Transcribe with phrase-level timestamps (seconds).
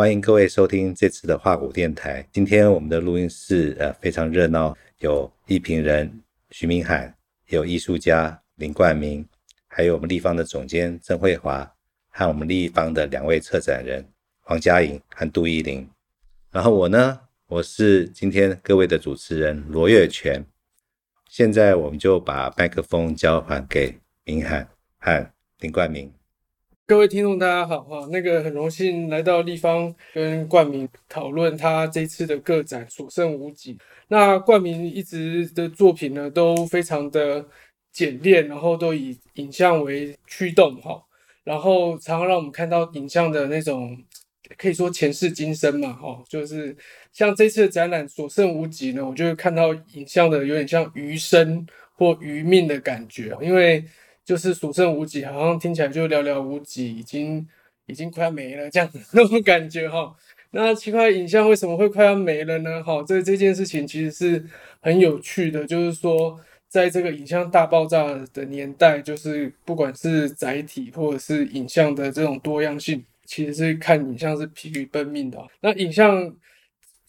[0.00, 2.26] 欢迎各位收听这次的画谷电台。
[2.32, 6.10] 今天我们的录音室呃非常热闹，有艺评人
[6.52, 7.14] 徐明海，
[7.48, 9.22] 有艺术家林冠明，
[9.68, 11.70] 还有我们立方的总监曾慧华，
[12.08, 14.02] 和我们立方的两位策展人
[14.40, 15.86] 黄佳颖和杜依玲。
[16.50, 20.42] 然后我呢，我是今天各位的主持人罗月全。
[21.28, 24.66] 现在我们就把麦克风交还给明海
[24.98, 26.10] 和林冠明。
[26.90, 28.08] 各位听众，大家好哈！
[28.10, 33.74] 那个很荣幸来到立方跟冠名讨论他这次的个展《所剩无几》。
[34.08, 37.46] 那冠名一直的作品呢，都非常的
[37.92, 41.00] 简练，然后都以影像为驱动哈，
[41.44, 43.96] 然后常常让我们看到影像的那种
[44.58, 46.76] 可以说前世今生嘛哈，就是
[47.12, 53.84] 像这次的展览《所剩无几》呢，我就会看到影像的有点像余生或余命的感觉，因为。
[54.30, 57.44] 就是所剩无几，好像听起来就寥寥无几，已经
[57.86, 60.14] 已经快要没了这样 那种感觉哈。
[60.52, 62.80] 那奇怪影像为什么会快要没了呢？
[62.80, 64.46] 哈，这这件事情其实是
[64.80, 66.38] 很有趣的，就是说
[66.68, 75.44] 在这个影像大爆炸的年代，就是不管是载体或者是影像的这种多样性，其实是看影像是疲于奔命的。
[75.60, 76.32] 那影像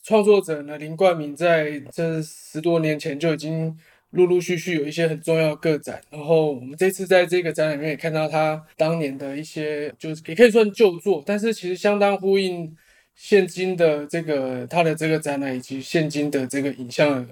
[0.02, 3.78] 创作者呢，林冠铭在这十多年前就已经。
[4.12, 12.76] 陆陆续续有一些很重要的个展，然后我们这次在这个展览里面也看到他当年的一些，就是也可以算旧作，但是其实相当呼应
[13.16, 17.26] 现今的这个他的这个展览以及现今的这个影像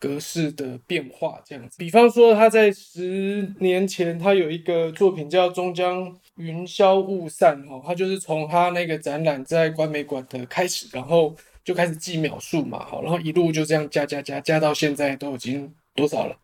[0.00, 1.76] 格式的变化这样子。
[1.78, 15.72] 比方说他在十年前，他有一个作品叫《终将云消雾散》哈，他就是从他那个展览在观美馆的开始，然后就开始计秒数嘛，好，然后一路就这样加加加加到现在都已经。
[15.94, 16.36] 多少了？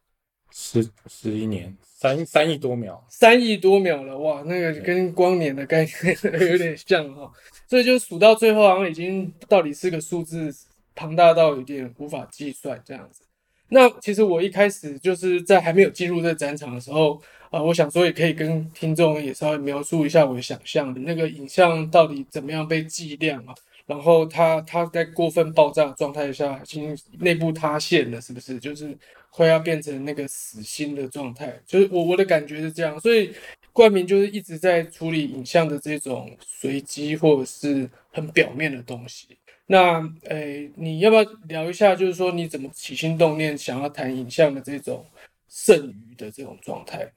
[0.52, 4.42] 十十一年，三三亿多秒，三亿多秒了哇！
[4.42, 6.18] 那个跟光年的概念
[6.50, 7.30] 有点像哈，
[7.68, 10.52] 所以就数到最后，好像已经到底是个数字
[10.94, 13.22] 庞大到有点无法计算这样子。
[13.68, 17.14] 那其实我一开始就是在还没有进入这个展场的时候
[17.50, 23.54] 啊、呃，我想说也可以跟听众也稍微描述一下我的想象，那个影像到底怎么样被计量啊？
[23.90, 28.56] 然后它它在过分爆炸的状态下，已经内部塌陷了，是不是？
[28.60, 28.96] 就是
[29.30, 31.60] 快要变成那个死心的状态。
[31.66, 33.34] 就是我我的感觉是这样，所以
[33.72, 39.36] 冠名就是一直在处理影像的这种随机或者是很表面的东西。
[39.66, 41.96] 那诶，你要不要聊一下？
[41.96, 45.04] 就是说你怎么起心动念想要谈影像的这种
[45.48, 47.10] 剩余的这种状态？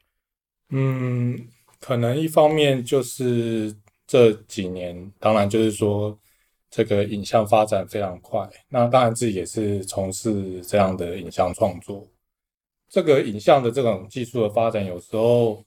[0.69, 1.47] 嗯，
[1.79, 3.75] 可能一方面就是
[4.07, 6.17] 这几年，当然就是说。
[6.75, 12.03] 这个影像发展非常快，那当然自己也是从事这样的影像创作。
[12.89, 15.63] 这个影像的这种技术的发展，有时候，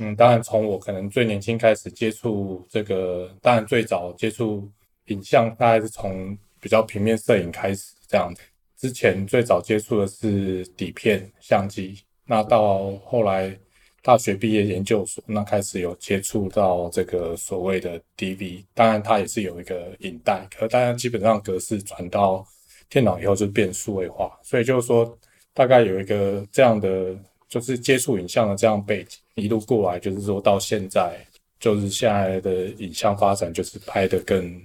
[0.00, 4.68] 嗯，当然从我可能最年轻开始接触这个，当然最早接触
[5.06, 8.42] 影像，大概是从比较平面摄影开始这样子。
[8.76, 13.56] 之前最早接触的是底片相机，那到后来。
[14.02, 22.44] 大学毕业研究所，那开始有接触到这个所谓的 DV，当然它也是有一个影带，可当然基本上格式转到
[22.90, 25.16] 电脑以后就变数位化，所以就是说
[25.54, 27.16] 大概有一个这样的
[27.48, 31.24] 就是接触影像的这样背景，一路过来就是说到现在，
[31.60, 34.60] 就是现在的影像发展就是拍的更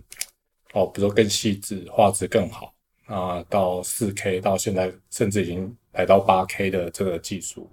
[0.74, 2.74] 哦，比如说更细致，画质更好
[3.06, 7.70] 啊，到 4K，到现在甚至已经来到 8K 的这个技术。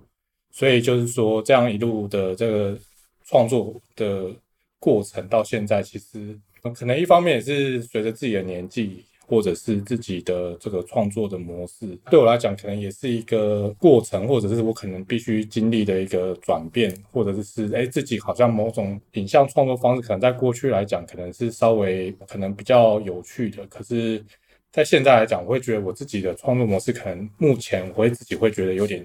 [0.56, 2.78] 所以就是说，这样一路的这个
[3.24, 4.30] 创作的
[4.78, 6.38] 过程到现在，其实
[6.72, 24.24] 可能一方面也是随着自己的年纪，或者是自己的这个创作的模式，对我来讲，可能也是一个过程，或者是我可能必须经历的一个转变，或者是诶自己好像某种影像创作方式，可能在过去来讲，可能是稍微可能比较有趣的，可是
[24.70, 29.04] 在现在来讲，我会觉得我自己的创作模式，可能目前我会自己会觉得有点。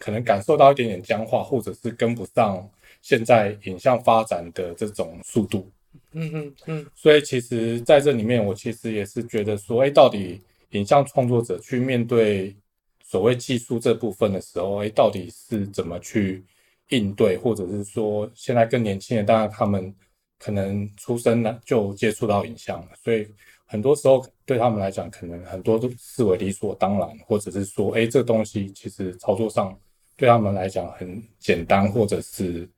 [0.00, 2.68] 可能感受到一点点僵化，或者是跟不上
[3.02, 5.70] 现在影像发展的这种速度。
[6.10, 6.86] 嗯嗯嗯。
[6.96, 12.56] 所以其实在这里面，我其实也是觉得说，哎，到底影像创作者去面对
[13.04, 16.42] 所谓技术这部分的时候，哎，到底是怎么去
[16.88, 19.94] 应对，或者是说，现在更年轻的，当然他们
[20.40, 23.24] 可能出生呢就接触到影像了，所以
[23.66, 24.26] 很多时候。
[24.50, 29.78] 对他们来讲，可能很多都视为理所当然，或者是说，哎，这个东西其实操作上
[30.20, 32.68] 对他们来讲很简单，或者是，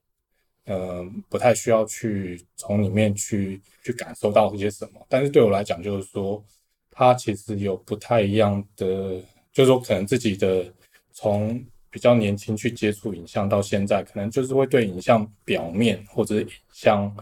[0.66, 5.04] 呃，不太需要去从里面去去感受到一些什么。
[5.08, 6.40] 但是对我来讲，就是说，
[6.88, 9.20] 它其实有不太一样的，
[9.52, 10.64] 就是说，可能自己的
[11.12, 11.60] 从
[11.90, 17.12] 比较年轻去接触影像到现在，可能就是会对影像表面或者影像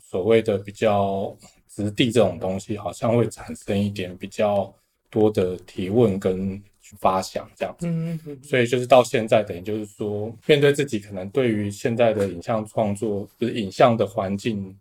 [0.00, 1.36] 所谓的比较。
[1.68, 4.74] 质地这种东西，好像会产生一点比较
[5.10, 6.58] 多的提问跟
[6.98, 7.86] 发想这样子。
[7.86, 8.38] 嗯嗯。
[8.42, 14.76] 所以就是到现在，等于就是说，面对自己可能对于现在的影像创作，就是影像的环境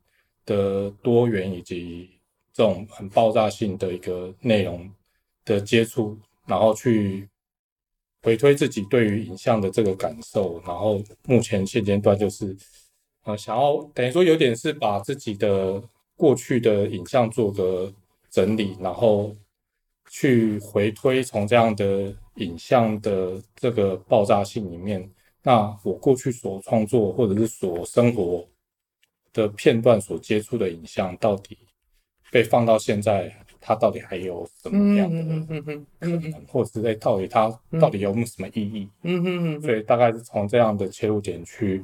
[0.45, 2.09] 的多元以及
[2.53, 4.89] 这种很爆炸性的一个内容
[5.45, 7.27] 的接触，然后去。
[8.23, 12.57] 回推自己对于影像的这个感受，然后目前现阶段就是，
[13.23, 15.79] 呃，想要等于说有点是把自己的
[16.15, 17.93] 过去的影像做个
[18.31, 19.31] 整理，然后
[20.09, 25.09] 去回推从这样的影像的这个爆炸性里面，
[25.43, 28.47] 那我过去所创作或者是所生活
[29.33, 31.57] 的片段所接触的影像，到底
[32.31, 33.33] 被放到现在。
[33.67, 35.23] 它到底还有什么样的
[35.99, 37.49] 可能，或者是在到底它
[37.79, 38.87] 到底有没有什么意义？
[39.01, 39.61] 嗯嗯嗯。
[39.63, 41.81] 所以大概是从这样的切入点去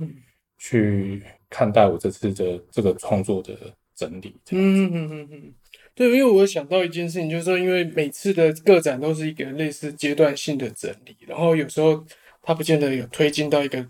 [0.59, 3.57] 去看待我这次的这个创作的
[3.95, 4.35] 整理。
[4.51, 5.53] 嗯嗯嗯嗯。
[5.95, 12.03] 对，因为我想到一件事情，就是说，因为每次的个展都是一个类似阶段性的整理，然后有时候
[12.41, 13.85] 它不见得有推进到一个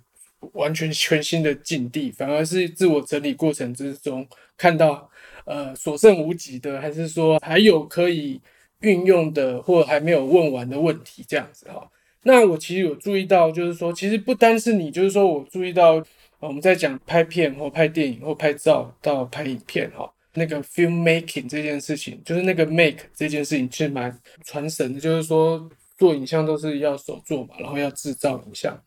[0.53, 4.27] 完全全新的境地，反而是自我整理过程之中
[4.57, 5.09] 看到。
[5.43, 8.39] 呃，所剩无几的，还是说还有可以
[8.81, 11.89] 运用的，或还没有问完的问题，这样子哈。
[12.21, 16.01] 那我其实有注意到，就是说，其实不单是你，就是说我注意到，
[16.39, 28.81] 我们在讲拍片或拍电影或拍照到拍影片哈，那个 film making 这件事情，就是那个 make 这件事情其实蛮传神的，就是说做影像都是要手做嘛，然后要制造影像，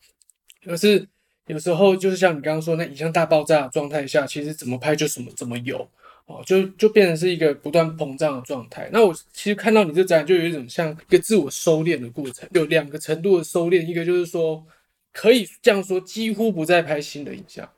[0.63, 1.07] 可是
[1.47, 5.87] 有时候就是像你刚刚说，那影像大爆炸的状态下，其实怎么拍就什么怎么有。
[6.27, 8.89] 哦，就就变成是一个不断膨胀的状态。
[8.91, 13.85] 那我其实看到你这展，就有一种像一个自我收敛的过程，有两个程度的收敛。
[13.85, 14.65] 一个就是说，
[15.13, 17.69] 可以这样说，几乎不再拍新的影像，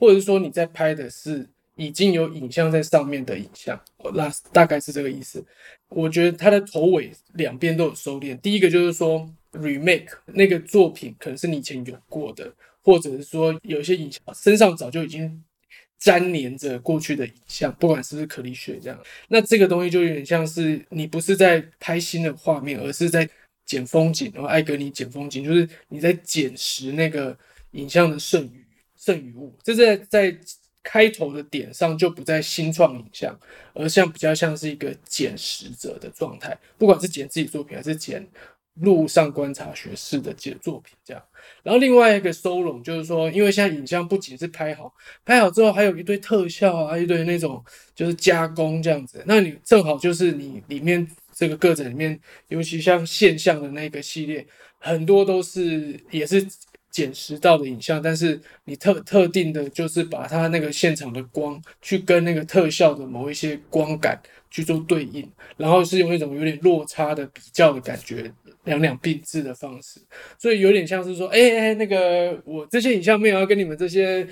[0.00, 3.80] 或者是说你在拍的是已经有影像在上面的影像。
[4.14, 5.44] 那大概是这个意思。
[5.88, 8.38] 我觉得它的头尾两边都有收敛。
[8.40, 12.52] 第一个就是说，remake 那个作品可能是你以前有过的，
[12.82, 15.42] 或者是说有一些影像身上早就已经。
[16.04, 23.28] 粘连着过去的影像，不管是不是可力学这样，那这个东西就有点像是你不是在拍新的画面，而是在
[23.64, 27.38] 捡风景，然后艾格尼捡风景，就是你在捡拾那个
[27.70, 28.66] 影像的剩余
[28.96, 29.56] 剩余物。
[29.62, 30.36] 这在在
[30.82, 33.38] 开头的点上就不再新创影像，
[33.74, 38.28] 而像比较像是一个捡拾者的状态，不管是捡自己作品还是捡。
[38.76, 41.22] 路上观察学士的这作品这样，
[41.62, 44.90] 然后另外一个收拢就是说，因为现在影像不仅是拍好，
[45.26, 47.62] 拍好之后还有一堆特效啊，一堆那种
[47.94, 49.22] 就是加工这样子。
[49.26, 52.18] 那你正好就是你里面这个个展里面，
[52.48, 54.46] 尤其像现象的那个系列，
[54.78, 56.42] 很多都是也是
[56.92, 68.32] 捡拾到的影像，但是你特特定的就是把它那个现场的光去跟那个特效的某一些光感去做对应，然后是用一种有点落差的比较的感觉。
[68.64, 69.98] 两两并置的方式，
[70.38, 74.24] 所以有点像是说，哎、欸、哎、那个我这些影像没有要跟你们这些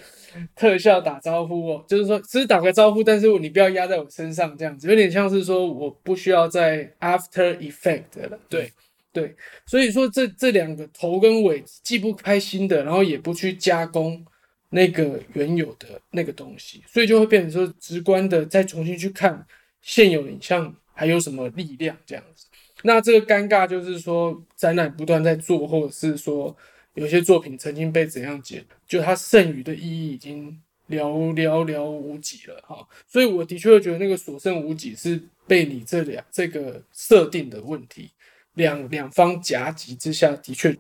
[0.55, 8.71] 特效打招呼哦，就是说只是打个招呼，但是你不要压在我身上这样子，有点像是说我不需要再 After Effect 了，对
[9.12, 9.35] 对，
[9.67, 14.25] 所以说这这两个头跟尾既不拍新的，然后也不去加工
[14.69, 19.45] 那个原有的那个东西，所以就会变成说直观的再重新去看
[19.83, 22.47] 现有影像还有什么力量这样子。
[22.83, 26.57] 那这个尴尬就是说，展览不断在做，或者是说
[26.95, 30.57] 有些作品曾经被怎样解，就它剩余的意义已经
[30.88, 32.87] 寥寥寥无几了哈。
[33.07, 38.11] 所以我的确会觉得那个所剩无几是被你这两这个设定的问题，
[38.54, 40.76] 两两方夹击之下的确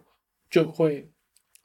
[0.48, 1.08] 就会，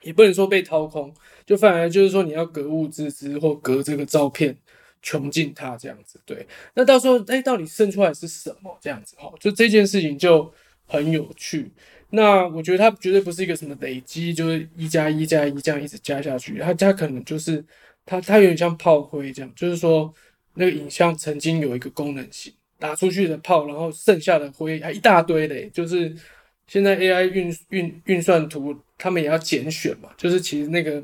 [0.01, 1.13] 也不能说被掏空，
[1.45, 4.57] 就反而就是说你要格物致知或格这个照片。
[5.01, 9.31] 穷尽它这样子，对，那到时候哎、到底生出来是什么这样子哈？
[9.39, 10.51] 就这件事情就
[10.88, 11.71] 很有趣。
[12.09, 17.63] 那我觉得它绝对不是一个什么累积，就是一加一加一这样一直加下去，它它可能就是
[18.03, 20.12] 它它有点像炮灰这样，就是说
[20.55, 22.51] 那个影像曾经有一个功能性，
[22.85, 25.69] 打出去的炮，然后剩下的灰还一大堆嘞。
[25.73, 26.15] 就是
[26.67, 31.03] 现在 AI 运运运算图，他们也要拣选嘛，就是其实那个。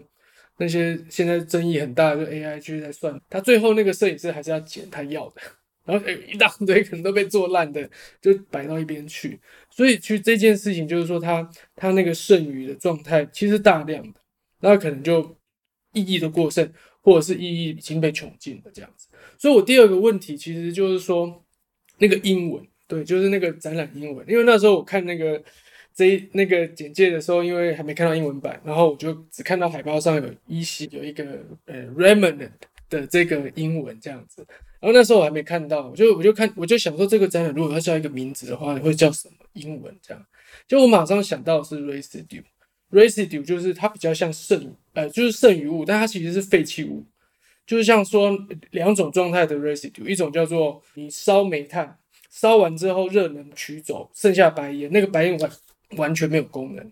[0.58, 5.42] 那些现在争议很大的，AI 去在算，他最后那个摄影师还是要捡他要的，
[5.86, 7.90] 然后一大堆可能都被做烂的，
[8.22, 9.40] 就摆到一边去。
[9.72, 11.52] 所以其实这件事情就是说他，他
[11.88, 14.20] 他那个剩余的状态其实大量的，
[14.60, 15.36] 那可能就
[15.94, 16.72] 意义的过剩，
[17.02, 19.08] 或者是意义已经被穷尽了这样子。
[19.40, 21.44] 所以我第二个问题其实就是说，
[22.02, 25.42] 那个英文，对，就是那个展览英文，因为那时候我看那个。
[25.94, 32.50] 这那个简介的时候，因为还没看到英文版，然后我就只看到海报上有依稀有一个呃 remnant
[32.90, 34.42] 的这个英文这样子。
[34.80, 40.26] 然后那时候我还没看到，我就我就看我就想说这个展览如果要叫一个名字的话，会叫什么英文这样？
[40.66, 47.04] 就我马上想到是 residue，residue 就是它比较像剩呃就是剩余物，但它其实是废弃物，
[47.72, 48.38] 就是像说
[48.72, 51.98] 两种状态的 residue，一种叫做你烧煤炭
[52.30, 55.52] 烧完之后热能取走剩下白烟，那个白烟完
[55.92, 56.92] 完全没有功能，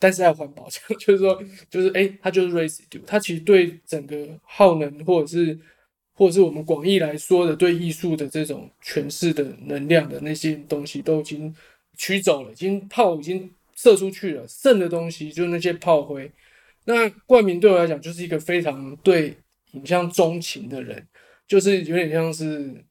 [0.00, 5.56] 但是还环保， 就是说就是哎、它就是 residue，它其实对整个耗能或者是。
[6.18, 11.54] 或者是我们广义来说的对艺术的这种诠释的能量的那些东西都已经
[11.96, 16.28] 取走了，已经炮已经射出去了，剩的东西就是那些炮灰。
[16.86, 19.32] 那冠名对我来讲就是一个非常对
[19.72, 21.06] 影像钟情的人，
[21.46, 22.84] 就是有点像是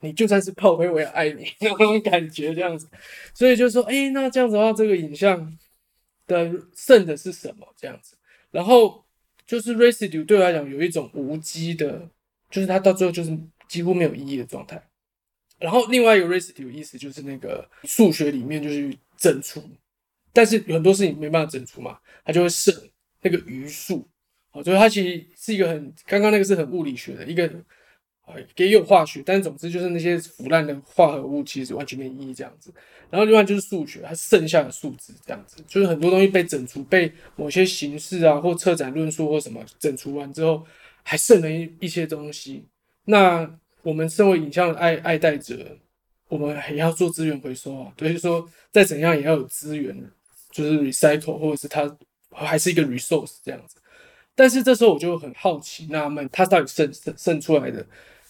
[0.00, 2.88] 你就算是炮灰我也爱你 那种感觉这样子。
[3.34, 5.58] 所以就说，哎、那这样子的话，这个影像
[6.26, 8.16] 的剩的是什么这样子？
[8.50, 9.04] 然后
[9.46, 12.08] 就是 residue 对我来讲有一种无机的。
[12.50, 13.38] 就是它到最后就是
[13.68, 14.82] 几乎没有意义的状态，
[15.58, 19.62] 然后另外一个 residue 意思就是那个数学里面就是整除，
[20.32, 22.74] 但是有很多事情没办法整除嘛，它就会剩
[23.20, 24.08] 那个余数，
[24.52, 27.44] 哦，所以它其实是一个很刚刚那个是很物理学的一个，
[28.26, 32.72] 呃，也有化学，但总之就是那些腐烂的化合物其实完全没意义这样子，
[33.10, 40.66] 然后另外就是数学，它剩下的数字这样子，就是很多东西被整除，被某些形式啊或策展论述或什么整除完之后。
[41.04, 42.66] 还剩了一一些东西，
[43.06, 43.50] 那
[43.80, 45.78] 我们身为影像的爱爱戴者，
[46.28, 47.90] 我们还要做资源回收啊。
[47.96, 49.96] 所以说，再怎样也要有资源，
[50.50, 51.96] 就是 recycle 或者是它
[52.30, 53.76] 还是一个 resource 这样子。
[54.38, 57.84] 但是这时候我就很好奇纳闷，它到底剩剩剩出来的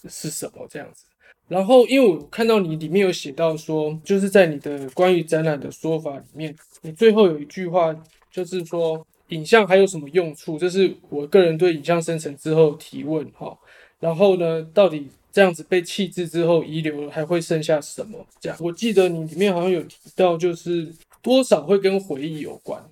[0.09, 1.05] 是什么这样子？
[1.49, 7.95] 然后因为我看到你里面有写到说，就是在你的关于展览的说法里面，你最后有一句话
[8.31, 9.07] 就是说。
[9.29, 10.59] 影像还有什么用处？
[10.59, 13.55] 这是我个人对影像生成之后提问哈。
[14.01, 18.27] 然后呢，到底这样子被弃置之后遗留还会剩下什么？
[18.41, 22.83] 这样，我记得你里面好像有提到，就是多少会跟回忆有关，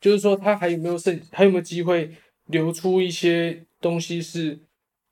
[0.00, 2.10] 就是说它还有没有剩，还有没有机会
[2.46, 4.58] 留出一些东西，是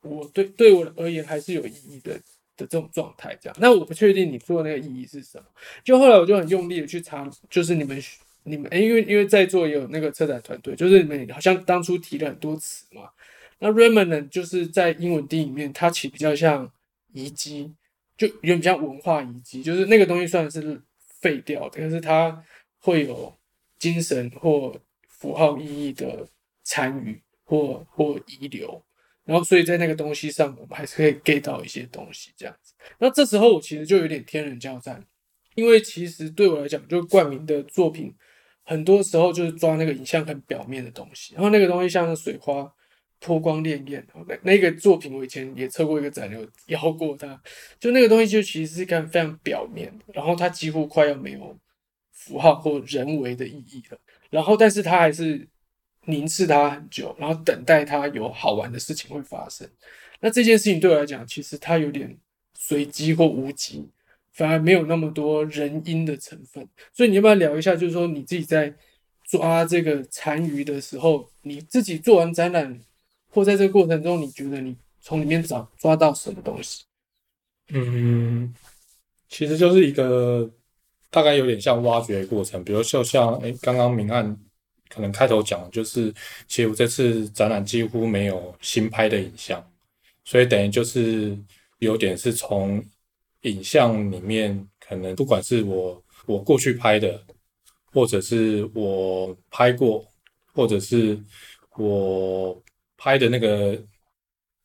[0.03, 2.15] 我对对我而言还是有意义的
[2.57, 3.37] 的这种状态。
[3.41, 5.45] 这样，那我不确定你做那个意义是什么。
[5.85, 8.03] 就后来我就很用力的去查，就是你们。
[8.45, 13.09] 你们诶，因为因为在座也有那个策展团队，就是你们好像当初提了很多词嘛。
[13.61, 16.69] 那 remnant 就是在英文定义里面，它其实比较像
[17.13, 17.73] 遗迹，
[18.17, 20.83] 就有点像文化遗迹，就是那个东西算是
[21.21, 22.45] 废掉的，但是它
[22.81, 23.33] 会有
[23.79, 24.75] 精神或
[25.07, 26.27] 符号意义的
[26.63, 28.85] 参与或或遗留。
[29.25, 32.75] 然后所以在那个东西上，我们还是可以 get 到一些东西这样子。
[32.99, 35.05] 那这时候我其实就有点天人交战，
[35.55, 38.15] 因为其实对我来讲，就冠名的作品。
[38.65, 42.73] 很多时候就是抓那个影像很表面的东西，然后那个东西像是水花
[43.19, 47.43] 波光潋滟，那那个作品我以前也测过一个展，有摇过它，
[47.81, 51.59] 就那个东西就其实是看非常表面的，然后它几乎快要没有
[52.13, 53.99] 符号或人为的意义了，
[54.31, 55.49] 然后但是它还是
[56.07, 59.69] 凝视它很久，然后等待它有好玩的事情会发生。
[60.21, 62.17] 那这件事情对我来讲，其实它有点
[62.55, 63.89] 随机或无机。
[64.35, 67.77] 反而没有那么多人因的成分，所以你要不要聊一下？
[67.77, 68.75] 就是说你自己在
[69.29, 72.81] 抓这个残余的时候，你自己做完展览，
[73.29, 76.85] 或在这个过程中，你觉得你从里面找抓到什么东西？
[77.75, 78.55] 嗯，
[79.29, 80.51] 其实就是一个
[81.11, 84.35] 大概有点像挖掘的过程，比如就像诶刚刚明暗
[84.93, 86.13] 可能开头讲的，就是
[86.47, 89.65] 其实我这次展览几乎没有新拍的影像，
[90.25, 91.39] 所以等于就是
[91.79, 92.85] 有点是从。
[93.43, 97.21] 影像里面可能不管是我我过去拍的，
[97.93, 100.07] 或者是我拍过，
[100.55, 101.21] 或者是
[101.77, 102.63] 我
[102.97, 103.77] 拍的那个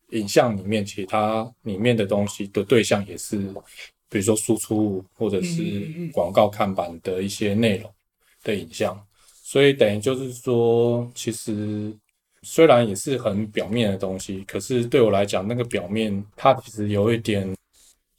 [0.09, 3.37] 影像里面，其他里面的东西的对象也是，
[4.09, 7.91] 比如说输出物或者是广告看板的一些内容
[8.43, 9.06] 的影像，
[9.47, 11.95] 所以等于就是说，其实
[12.41, 17.55] 虽然也是很表面的东西，可是对我来讲，那个表面它其实有一点。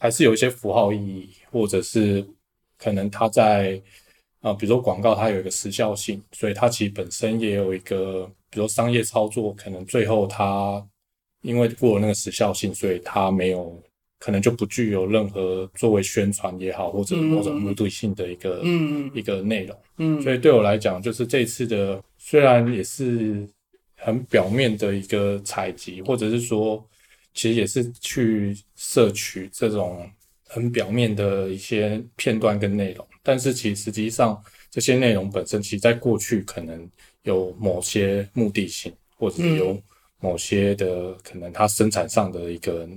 [0.00, 2.24] 还是有一些符号意义，或者是
[2.78, 3.82] 可能它在
[4.40, 10.80] 啊、比如说广告，它有一个时效性，所以它其实本身也有一个，比如说商业操作，可能最后它
[11.42, 13.82] 因为过了那个时效性，所以它没有，
[14.18, 19.76] 可能就不具有任何作为宣传也好，或者某种目的性的一个嗯一个内容。
[19.98, 23.48] 嗯，所以对我来讲，就是这次的虽然也是
[23.96, 26.84] 很表面的一个采集，或者是说。
[27.34, 30.10] 其实也是去摄取这种
[30.48, 36.88] 很表面的一些片段跟内容，但是其实实际上这些内容本身，其实在过去可能
[37.22, 39.80] 有某些目的性，或者是有
[40.20, 42.88] 某些的可能它生产上的一个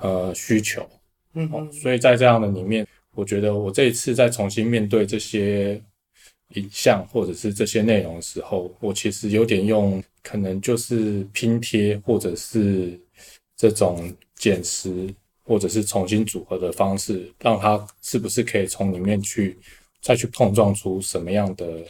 [0.00, 0.88] 呃需求。
[1.34, 5.80] 嗯，哦，所以在这样的里面，我觉得我这一次再重新面对这些
[6.54, 12.98] 影像或者是这些内容的时候，我其实有点用可能就是拼贴或者是
[13.56, 15.12] 这种剪实
[15.44, 19.58] 或者是重新组合的方式，让它是不是可以从里面去
[20.00, 21.84] 再去碰撞出什么样的，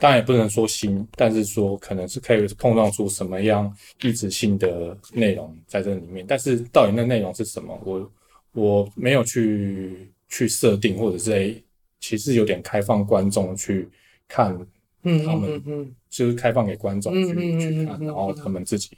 [0.00, 8.10] 当然也不能说新，但是说可能是可以碰撞出什么样异质性的内容在这里面，但是到底那内容是什么，我。
[8.52, 11.62] 我没有去去设定，或者是诶，
[12.00, 13.88] 其实有点开放观众去
[14.26, 14.58] 看，
[15.04, 18.90] 嗯，他们就是开放给观众去去看，然后他们自己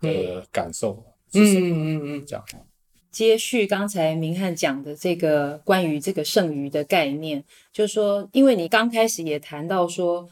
[0.00, 2.44] 的感受是什么，嗯嗯嗯，这样。
[3.10, 7.42] 接续刚才明翰讲的这个关于这个剩余的概念，
[7.72, 10.28] 就是说，因为你刚开始也谈到说，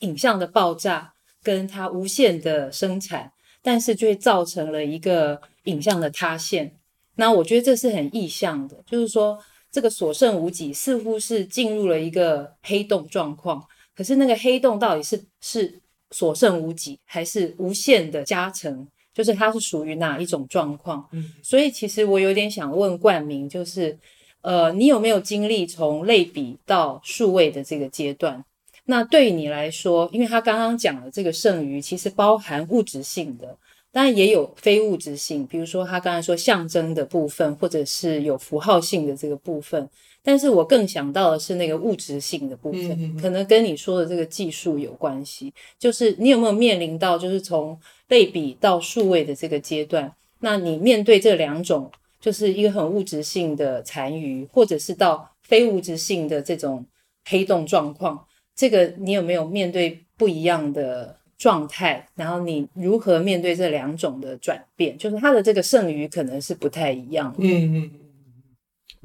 [0.00, 6.74] 影像的爆炸跟它无限的生产，但是就会造成了一个影像的塌陷。
[7.16, 9.38] 那我觉得这是很意象的，就是说
[9.70, 13.62] 这个所剩无几，似乎是进入了一个黑洞状况。
[13.94, 15.80] 可是那个黑洞到底是是
[16.10, 18.88] 所剩无几，还是无限的加成？
[19.12, 21.06] 就是它是属于哪一种状况？
[21.12, 23.98] 嗯，所以其实我有点想问冠名，就是
[24.40, 28.42] 呃，你有没有经历从类比到数位的这个阶段？
[28.86, 33.56] 那对于你来说，因为他刚刚讲的这个剩余，其实包含物质性的。
[33.92, 39.88] 当然也有非物质性，比如说他刚才说象征的部分，或者是有符号性的这个部分。
[40.22, 45.52] 但是我更想到的是那个物质性的部分，嗯、可能跟你说的这个技术有关系。
[45.78, 47.76] 就是你有没有面临到，就是从
[48.08, 50.12] 类比到数位的这个阶段？
[50.38, 51.90] 那你面对这两种，
[52.20, 56.86] 就是一个很物质性的残余，或者是到非物质性的这种
[57.24, 58.24] 黑洞状况，
[58.60, 61.16] 这个你有没有面对不一样的？
[61.40, 64.94] 状态，然后你如何面对这两种的转变？
[64.98, 67.38] 就是它的这个剩余可能是不太一样的。
[67.40, 67.90] 嗯嗯。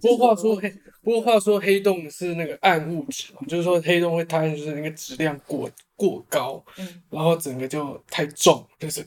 [0.01, 0.69] 不过话说黑，
[1.01, 9.01] 不过话说黑洞是那个暗物质，就是说黑洞会塌，就是那个质量过过高，嗯，然后整个就太重，就是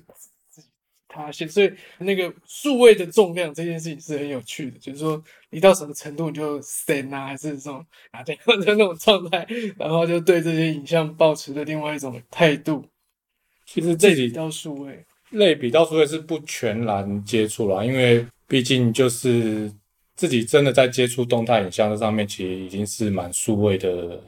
[1.09, 1.49] 塌陷。
[1.49, 12.85] 所以那个数位的重量这件事情是很有趣的，就是说你到什么程度你就散啊，还是这种啊这样的那种状态，然后就对这些影像保持的另外一种态度。
[13.64, 19.71] 其实这里到数位类比到数位是不全然接触啦，因为毕竟就是
[20.14, 24.18] 自己真的在接触动态影像这上面，其实已经是蛮数位的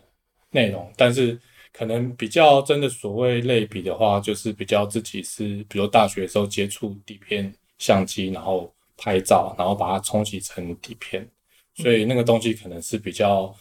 [0.51, 0.93] 内容。
[0.97, 1.39] 但是
[1.73, 11.29] 可能比较真的所谓类比的话，就是比较自己是，比如大学的时候接触底片相机，然后拍照，然后把它冲洗成底片，
[11.75, 13.55] 所以那个东西可能是比较，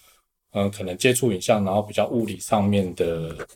[0.52, 3.48] 嗯、呃，可能接触影像，然后比较物理上面的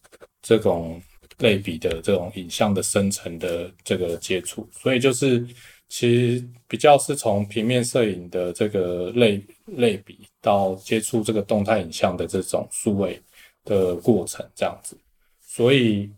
[0.42, 1.02] 这种。
[1.40, 5.44] 类比的这种影像的生成的这个接触，所以就是
[5.90, 13.20] 其实比较是从平面摄影的这个类类比到接触这个动态影像的这种数位
[13.66, 14.98] 的过程这样子。
[15.40, 16.10] 所以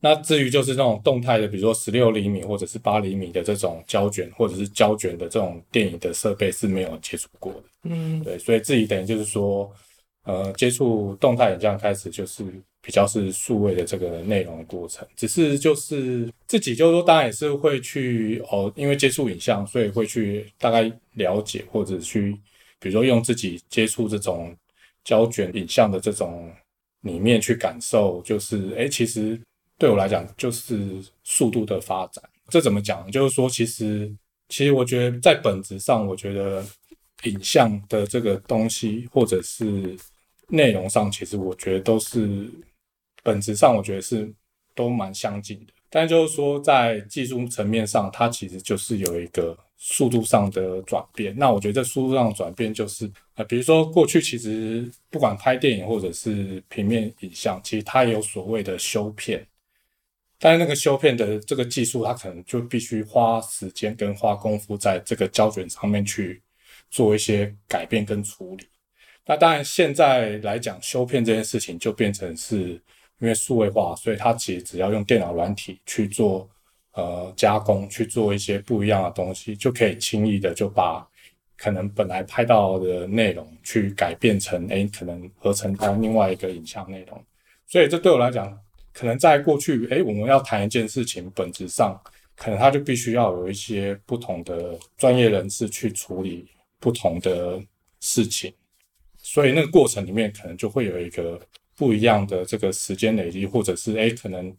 [0.00, 7.62] 那至于就是那种动态的，比如说十六厘米或者是八厘米的这种胶卷或者是胶卷的这种电影的设备是没有接触过的。
[7.84, 9.72] 嗯，对，所以自己等于就是说，
[10.24, 12.44] 呃，接触动态影像开始就是。
[12.82, 20.82] 比较是数位的这个内容的过程，只是就是自己就是说，当然也是会去哦，因为接触影像，所以会去大概
[21.14, 22.30] 了解或者去，
[22.78, 24.56] 比如说用自己接触这种
[25.02, 26.48] 胶卷影像的这种
[27.06, 29.40] 里面去感受，就是诶，其实
[29.78, 32.22] 对我来讲就是速度的发展。
[32.48, 33.10] 这怎么讲？
[33.10, 34.12] 就是说，其实
[34.48, 36.64] 其实我觉得在本质上，我觉得
[37.22, 39.96] 影像的这个东西或者是
[40.48, 42.50] 内容上，其实我觉得都是。
[43.22, 44.32] 本质上，我觉得是
[44.72, 51.34] 都蛮相近的，但就是说，在技术层面上，它其实就是有一个速度上的转变。
[51.36, 59.46] 那我觉得这速度上的转变就是，呃，比如说过去其实不管拍电影或者是平面影像，其实它也有所谓的修片，
[60.38, 66.42] 但是那个修片的这个技术，它可能就必须花时间跟花功夫在这个胶卷上面去
[66.90, 68.66] 做一些改变跟处理。
[69.26, 72.80] 那当然，现在来讲修片这件事情就变成是。
[73.18, 76.46] 因为数位化，所以它其实只要用电脑软体去做
[76.96, 81.06] 呃加工，去做一些不一样的东西，就可以轻易的就把
[81.56, 87.24] 可能本来拍到的内容去改变成诶，可能合成它另外一个影像内容。
[87.66, 88.58] 所以这对我来讲，
[88.92, 91.98] 可能在过去诶，我们要谈一件事情，本质上
[92.34, 96.48] 可能它就必须要有一些不同的专业人士去处理
[96.80, 97.62] 不同的
[98.00, 98.52] 事情，
[99.16, 101.40] 所以那个过程里面可能就会有一个。
[101.78, 104.50] 不一样的这个时间累积，或者是诶，可能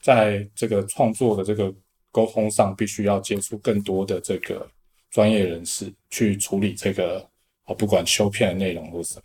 [0.00, 1.72] 在这个创作的这个
[2.14, 4.64] 沟通上，必须要接触更多的这个
[5.10, 7.18] 专业人士去处理这个
[7.64, 9.22] 啊，不管修片的内容或什么。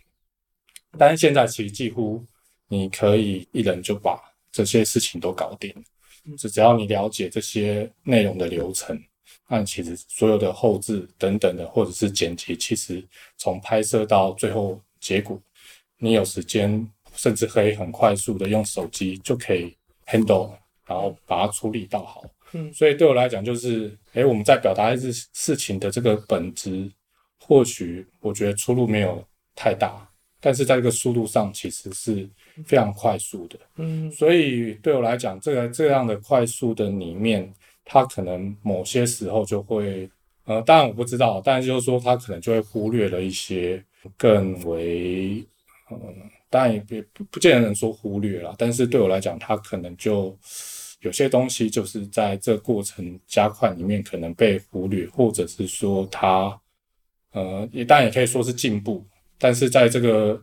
[0.97, 2.25] 但是现在其实几乎
[2.67, 4.19] 你可以一人就把
[4.51, 5.71] 这些事情都搞定，
[6.35, 8.99] 只只要你了解这些内容的流程，
[9.47, 15.39] 那其实所有的后置等等的，或者是剪辑，其实从拍摄到最后结果，
[15.99, 19.75] 你有时间，甚至可以很快速的用手机就可以
[20.07, 20.51] handle，
[20.89, 22.25] 然后把它处理到好。
[22.53, 26.89] 嗯，所以对我来讲，就是，诶，我们在表达事事情的这个本质，
[27.45, 29.23] 或许我觉得出入没有
[29.55, 30.09] 太大，
[30.41, 32.27] 但是在这个速度上其实是
[32.65, 33.59] 非常快速的。
[33.75, 37.53] 嗯，所以对我来讲，这个这样的快速的里面，
[37.85, 40.09] 它可能某些时候就会，
[40.45, 43.83] 呃，当然我不知道，但是就是说，它可能就会忽略了一些
[44.17, 45.45] 更为，
[45.91, 45.99] 嗯，
[46.49, 50.35] 当然也也不不见得能说忽略了，但是对我来讲，它可能就。
[51.01, 56.59] 有些东西就是在这过程加快里面可能被忽略，或者是说它，
[57.31, 59.05] 呃，也当然也可以说是进步，
[59.37, 60.41] 但是在这个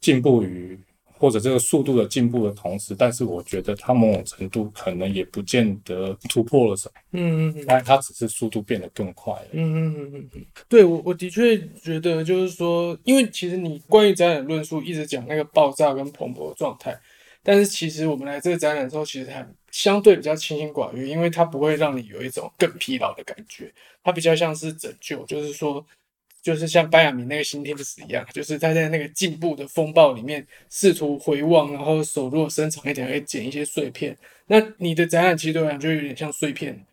[0.00, 16.98] 进步与或者这个速度的进步的同时，但是我觉得它某种程度可能也不见得突破了什么，嗯嗯嗯，但它只是速度变得更快了，嗯嗯嗯嗯嗯，对我我的确觉得就是说，因为其实你关于展览论述一直讲那个爆炸跟蓬勃的状态。
[17.42, 23.72] 但是其实我们来这个展览的时候，其实它相对比较清心寡欲，因为它不会让你有一种更疲劳的感觉，
[24.02, 25.84] 它比较像是拯救，就是说，
[26.42, 34.14] 就是像班雅明那个新天使一样，就是他在那个进步的风暴里面试图回望，然后手如果伸长一点，会捡一些碎片。
[34.46, 36.84] 那你的展览其实对我来讲就有点像碎片，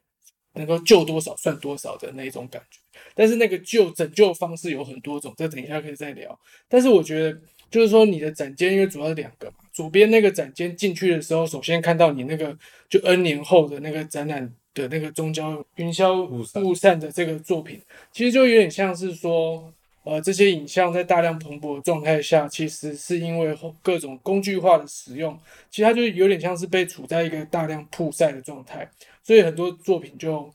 [0.53, 2.79] 能够救多少算多少的那种感觉。
[3.13, 6.39] 但是那个救拯救方式有很多种，这等一下可以再聊。
[6.69, 7.37] 但是我觉得。
[7.69, 12.57] 就是说，你的展间因为主要是两个嘛，左边那个展间进去的时候，首先看到你那个
[12.89, 16.25] 就 N 年后的那个展览的那个中焦云霄
[16.63, 17.79] 雾散的这个作品，
[18.11, 28.89] 其实就有点像是说，呃，这些影像在大量蓬勃的状态下，其实是因为各种工具化的使用，其实它就有点像是被处在一个大量曝晒的状态，
[29.21, 30.51] 所以很多作品就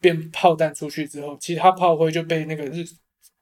[0.00, 2.84] 变炮弹出去之后，其他炮灰就被那个日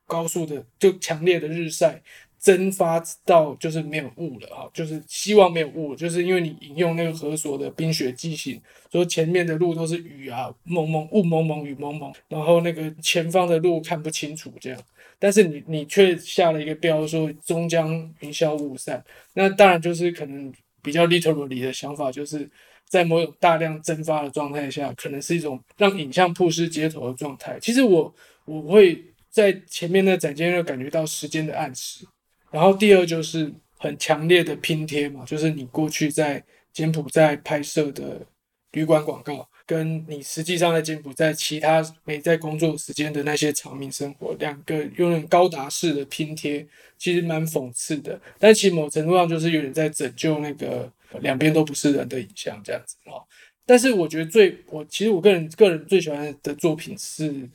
[0.06, 2.00] 高速的就强烈的日晒。
[2.40, 8.60] 蒸发到就是没有雾了哈，就是希望没有雾，就是因为你引用那个何所的冰雪记行，
[8.92, 14.80] 说前面的路都是雨啊，蒙蒙雾蒙蒙雨蒙蒙，然后那个前方的路看不清楚这样，
[15.18, 22.48] 但是你你却下了一个标说终将云消雾散，那当然就是可能比较 literally 的想法，就是
[22.86, 27.58] 在某种大量蒸发的状态下，可能是一种让影像曝湿街头的状态。
[27.60, 32.06] 其实我我会在前面的展间又感觉到时间的暗示。
[32.50, 38.26] 然后第二就是很强烈的拼贴嘛，就是你过去在柬埔寨拍摄的
[38.72, 48.20] 旅馆广告，跟你实际上在柬埔寨其他没在工作时间的那些常民生活，两个用那种高达式的拼贴，其实蛮讽刺的。
[48.38, 53.22] 但其实某程度上就是有点在拯救那个两边都不是人的影像这样子哦。
[53.66, 57.48] 但是我觉得最我其实我个人个人最喜欢的作品是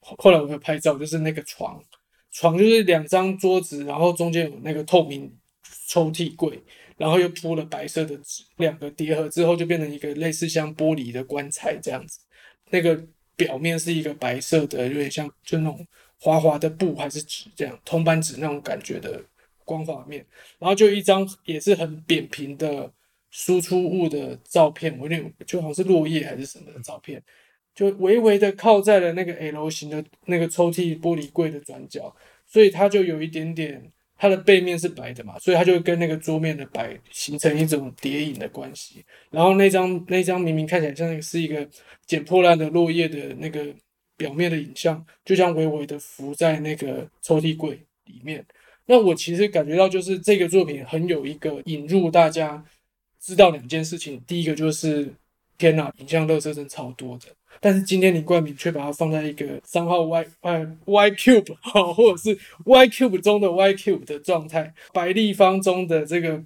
[0.00, 1.82] 后来我会拍照，就是那个床。
[2.34, 5.32] 床就是两张桌子，然后中间有那个透明
[5.86, 6.60] 抽屉柜，
[6.96, 12.18] 然后又铺了白色的纸，两个叠合之后就变成一个类似像玻璃的棺材这样子。
[12.70, 13.00] 那个
[13.36, 15.86] 表面是一个白色的，有点像就那种
[16.20, 19.22] 滑滑的布还是纸这样，铜板纸那种感觉的
[19.64, 20.26] 光滑面。
[20.58, 22.92] 然后就一张也是很扁平的
[23.30, 27.22] 输出物的照片，我有点就好像是落叶还是什么的照片。
[27.74, 32.14] 就微微的靠在了那个 L 型的那个抽屉玻璃柜的转角，
[32.46, 39.04] 所以它就有一点点，它的背面是白的嘛，所以它就跟那个桌面的白形成一种叠影的关系。
[39.30, 41.68] 然后那张那张明明看起来像是一个
[42.06, 43.66] 捡破烂的落叶的那个
[44.16, 48.44] 表面的影像，就像微微的浮在那个抽屉柜里面。
[48.86, 52.64] 那我其实感觉到就是这个作品很有一个引入大家
[53.18, 55.12] 知道两件事情，第一个就是
[55.58, 57.26] 天哪，影像乐色真超多的。
[57.60, 66.36] 但是今天林冠铭却把它放在一个三号 Y 呃 Y cube 哈，或者是 Y cube 中的 Y cube 的状态，白立方中的这个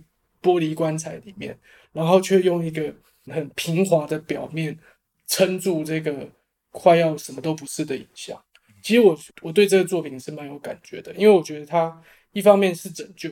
[0.43, 1.59] 玻璃棺材里面，
[1.93, 2.95] 然后却用一个
[3.27, 4.79] 很平滑的表面
[5.27, 6.29] 撑住这个
[6.71, 8.41] 快要什么都不是的影像。
[8.83, 12.01] 其实我我对这个作品是蛮有感觉的，因为我觉得它
[12.33, 13.31] 一方面是拯救，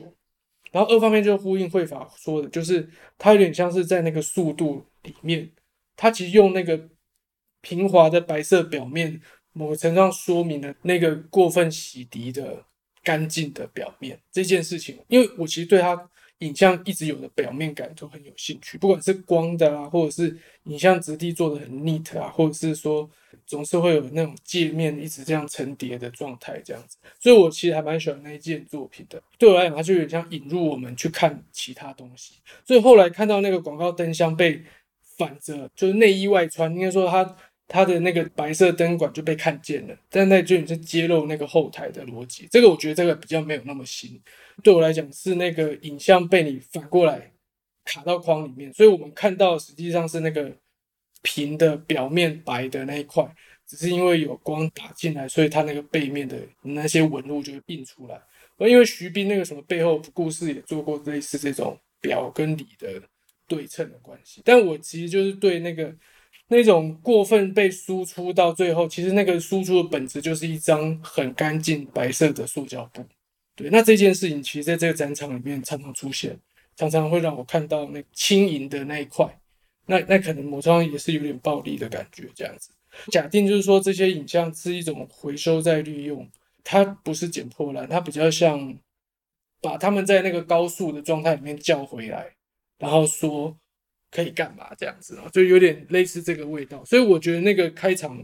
[0.71, 5.49] 然后二方面就呼应慧法说的，就是它有点像是在那个速度里面，
[5.95, 6.89] 它其实用那个。
[7.67, 9.19] 平滑的白色表面，
[9.51, 12.63] 某个程度上说明了那个过分洗涤的
[13.03, 14.97] 干净的表面这件事情。
[15.09, 23.09] 因为我其实对它影像一直有的表面感都很有兴趣，不管是光的啊，或者是影像质地做的很 neat 啊，或者是说
[23.45, 29.21] 总是会有那种界面一直这样层叠的状态这样子，所以我其实还蛮喜欢那一件作品的。
[29.37, 32.35] 对我来讲，它就有点像引入我们去看其他东西。
[32.65, 34.63] 所以后来看到那个广告灯箱被
[35.17, 37.35] 反着，就是内衣外穿，应该说它。
[37.69, 42.47] 它的那个白色灯管就被看见了，但那就是揭露那个后台的逻辑。
[42.49, 44.21] 这个我觉得这个比较没有那么新，
[44.63, 47.29] 对我来讲是那个影像被你反过来
[47.83, 50.49] 卡到框里面，所以我们看到实际上是那个
[51.23, 53.29] 屏的表面白的那一块，
[53.67, 58.17] 只是因为有光打进来，所以它那个背面的那些纹路就会印出来。
[58.57, 63.01] 而因为徐斌那个什么背后故事也做过类似这种表跟里的
[63.45, 65.93] 对称的关系，但我其实就是对那个。
[66.49, 73.05] 那种过分被输出到最后，其实那个输出的本质就是一张很干净白色的塑胶布。
[73.53, 76.39] 对，那这件事情其实在这个展场里面常常出现，
[76.77, 79.27] 常常会让我看到那轻盈的那一块。
[79.87, 82.69] 那那可能某方也是有点暴力的感觉，这样子。
[83.11, 86.29] 假定就是说这些影像是一种回收再利用，
[86.63, 88.77] 它不是捡破烂，它比较像
[89.61, 92.35] 把他们在那个高速的状态里面叫回来，
[92.77, 93.57] 然后说。
[94.17, 95.29] 可以干嘛这样子啊？
[95.31, 98.17] 就有点类似这个味道，所以我觉得那个开场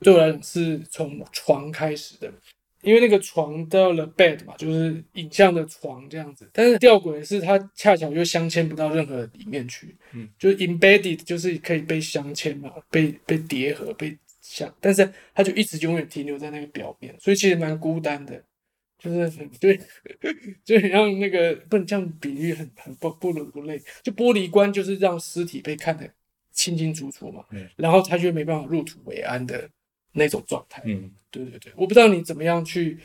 [0.00, 2.32] 对我来讲是从床开始的，
[2.80, 6.48] 因为那个床到了 bed 嘛，就是影像的床这样子。
[6.54, 18.42] 但是吊诡的是，它恰巧又镶嵌不到任何里面去，嗯，就是 embedded，就是可以被镶嵌嘛，被被叠合，被像，但是它就一直永远停留在那个表面，所以其实蛮孤单的。
[18.98, 19.78] 就是很 对，
[20.64, 23.80] 就很像那个不能这样比喻，很很不不伦不类。
[24.02, 26.10] 就玻璃棺就是让尸体被看得
[26.52, 29.68] 清清楚楚嘛，嗯，然后他就没办法入土为安的
[30.12, 30.82] 那种状态。
[30.86, 32.98] 嗯，对对对，我不知道你怎么样去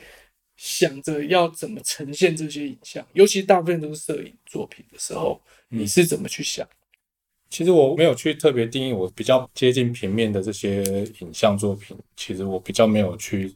[0.55, 6.67] 想着要怎么呈现这些影像，尤其大部分都是摄影作品的时候，你是怎么去想？
[7.49, 10.81] 其实我没有去特别定义，我比较接近平面的这些
[11.19, 13.53] 影像作品，其实我比较没有去。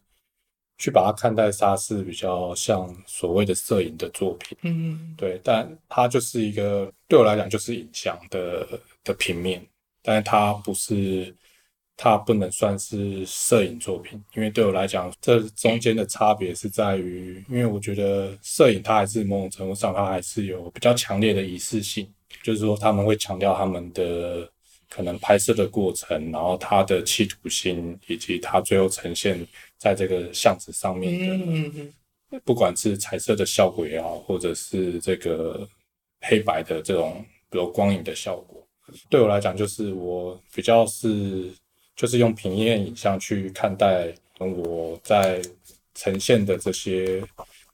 [0.78, 8.68] 去把它看待，它是比较像所谓的摄影的作品，嗯，对，但它就是一个对我来讲就是影像的
[9.04, 9.66] 的平面，
[10.04, 11.34] 但是它不是，
[11.96, 22.06] 它不能算是摄影作品，因为对我来讲，这中间的差别是在于，因为我觉得摄影它还是某种程度上，它还是有比较强烈的仪式性，
[22.44, 24.50] 就是说他们会强调他们的
[24.90, 29.46] 可能拍摄的过程，然后它的企图心，以及它最后呈现。
[29.78, 31.30] 在这个相纸上面
[32.32, 35.68] 的，不管是彩色的效果也好，或者是这个
[36.22, 38.66] 黑白的这种比如光影的效果，
[39.10, 41.52] 对我来讲，就是我比较是
[41.96, 45.40] 就是用平面影像去看待我在
[45.94, 47.22] 呈现的这些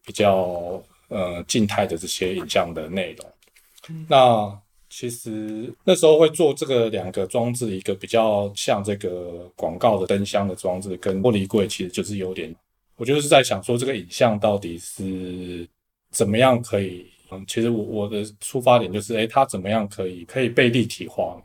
[0.03, 4.05] 比较呃静态的这些影像的内容。
[4.09, 4.61] 那
[4.93, 12.53] 其实那时候会做这个两个装置，一个比较像这个广告的灯箱的装置，跟玻璃柜，其实就是有点，
[12.97, 15.65] 我就是在想说这个影像到底是
[16.11, 21.43] 怎么样可以，嗯，其实我我的出发点就是，哎，它怎么样可以可以被立体化嘛？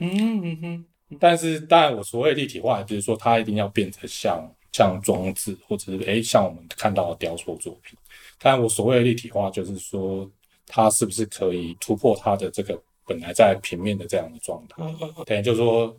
[0.00, 0.84] 嗯嗯哼。
[1.20, 7.96] 但是当然，我所谓立体化，也不是说它一定要变成像像装置，或者是哎像我们看到的雕塑作品。
[8.40, 10.28] 但我所谓的立体化，就是说
[10.66, 12.76] 它是不是可以突破它的这个。
[13.08, 14.76] 本来在平面的这样的状态，
[15.24, 15.98] 等于就是说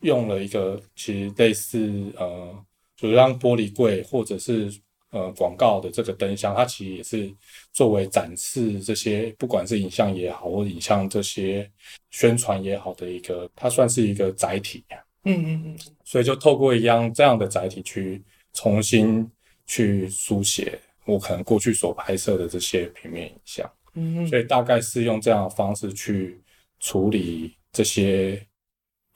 [0.00, 2.64] 用了一个其实类似呃，
[2.96, 4.72] 就是让玻璃柜或者是
[5.10, 7.34] 呃广告的这个灯箱，它其实也是
[7.72, 11.70] 作为展示这些不管是影像也好，或者影像这些
[12.10, 14.82] 宣传也好的一个，它算是一个载体。
[15.24, 15.78] 嗯嗯嗯。
[16.04, 18.20] 所以就透过一样这样的载体去
[18.54, 19.30] 重新
[19.66, 23.70] 去书写我可能过去所拍摄的这些平面影像。
[23.94, 26.40] 嗯，所以大概是用这样的方式去
[26.80, 28.42] 处理这些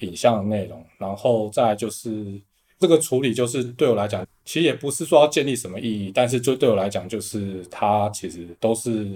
[0.00, 2.40] 影像的内容，然后再就是
[2.78, 9.10] 这个处理，就是对我来讲，其实也不是说要建立什么意义，但是就对我来讲，就是它其实都是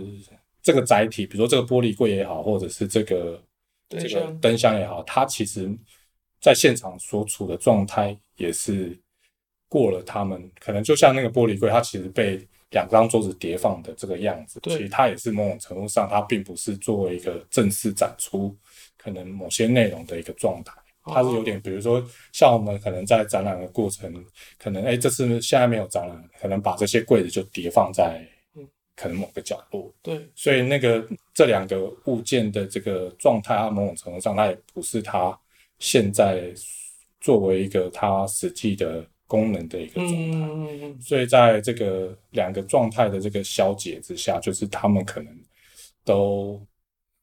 [0.62, 3.42] 这个载体，比如说这个玻璃柜也好，或者是这个
[3.90, 5.70] 这个灯箱也好，它其实
[6.40, 8.99] 在现场所处的状态也是
[9.68, 12.46] 过了他们，可能就像那个玻璃柜，它其实被。
[12.70, 18.56] 两张桌子叠放的这个样子，其实它也是某种程度上，它并不是作为一个正式展出
[18.96, 22.00] 可能某些内容的一个状态，它是有点，比如说
[22.33, 24.24] 像我们可能在展览的过程，
[24.56, 28.24] 可能哎、欸，这次现在没有展览，可能把这些柜子就叠放在
[28.94, 31.04] 可能某个角落，对，所以那个
[31.35, 35.37] 这两个物件的这个状态，它某种程度上，它也不是它
[35.80, 36.52] 现在
[37.20, 39.04] 作为一个它实际的。
[39.30, 45.32] 功能的一个状态，所以在这个两个状态的这个消解之下，就是他们可能
[46.04, 46.60] 都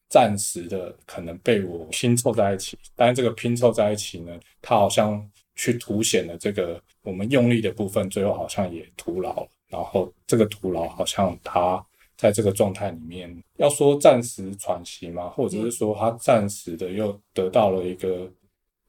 [0.07, 9.49] 暂时的可能被我拼凑在一起，但是这个拼凑在一起呢，它好像去凸显了这个我们用力的部分，最后好像也徒劳了。
[9.67, 15.27] 然后这个徒劳好像它在这个状态里面，要说暂时喘息吗？
[15.27, 18.31] 或者是说它暂时的又得到了一个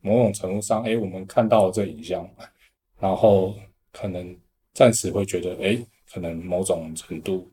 [0.01, 2.25] 某种程度上，哎，我们看到了这影像，
[3.01, 3.55] 然后
[3.93, 4.37] 可能
[4.75, 5.79] 暂时会觉得，哎。
[6.11, 7.53] 可能某种程度，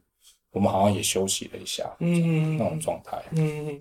[0.52, 3.78] 我们好像也休息了一下，嗯，那种状态，嗯，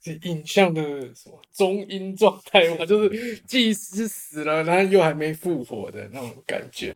[0.00, 0.82] 是影像的
[1.16, 6.94] 什么中阴状态嘛， 就是既是死了，然后又还没复活的那种感觉。